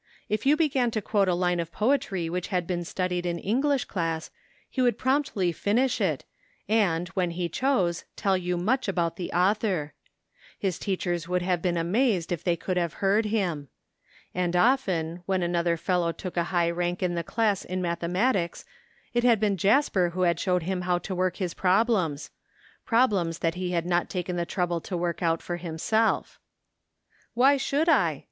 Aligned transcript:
If 0.29 0.47
you 0.47 0.57
began 0.57 0.89
to 0.97 1.01
quote 1.03 1.27
a 1.27 1.35
line 1.35 1.59
of 1.59 1.71
poetry 1.71 2.27
which 2.27 2.47
had 2.47 2.65
been 2.65 2.83
studied 2.83 3.23
in 3.23 3.37
English 3.37 3.85
class 3.85 4.31
he 4.67 4.81
would 4.81 4.97
promptly 4.97 5.51
finish 5.51 6.01
it 6.01 6.25
and, 6.67 7.07
when 7.09 7.29
he 7.29 7.47
chose, 7.47 8.03
tell 8.15 8.35
you 8.35 8.57
much 8.57 8.87
about 8.87 9.15
the 9.17 9.31
author. 9.31 9.93
His 10.57 10.79
teachers 10.79 11.27
would 11.27 11.43
have 11.43 11.61
been 11.61 11.77
amazed 11.77 12.31
if 12.31 12.43
they 12.43 12.55
could 12.55 12.77
have 12.77 12.93
heard 12.93 13.25
him. 13.27 13.67
And 14.33 14.55
often 14.55 15.21
when 15.27 15.43
another 15.43 15.77
fellow 15.77 16.11
took 16.11 16.35
a 16.35 16.45
high 16.49 16.71
rank 16.71 17.03
in 17.03 17.13
the 17.13 17.23
class 17.23 17.63
in 17.63 17.79
mathematics 17.79 18.65
it 19.13 19.23
had 19.23 19.39
been 19.39 19.55
Jasper 19.55 20.09
who 20.15 20.21
had 20.23 20.39
showed 20.39 20.63
him 20.63 20.81
how 20.81 20.97
to 20.97 21.13
work 21.13 21.37
his 21.37 21.53
problems— 21.53 22.31
^problems 22.89 23.37
that 23.41 23.53
he 23.53 23.69
had 23.73 23.85
not 23.85 24.09
taken 24.09 24.35
the 24.35 24.47
trouble 24.47 24.81
to 24.81 24.97
work 24.97 25.21
out 25.21 25.43
for 25.43 25.57
himself." 25.57 26.39
Why 27.35 27.55
should 27.57 27.87
I 27.87 28.19